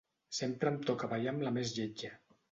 [0.35, 2.11] Sempre em toca ballar amb la més lletja.